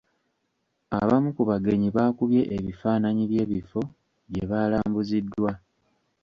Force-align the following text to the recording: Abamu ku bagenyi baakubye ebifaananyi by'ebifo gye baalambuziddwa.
Abamu 0.99 1.29
ku 1.35 1.41
bagenyi 1.49 1.87
baakubye 1.95 2.41
ebifaananyi 2.57 3.23
by'ebifo 3.31 3.81
gye 4.31 4.43
baalambuziddwa. 4.51 5.51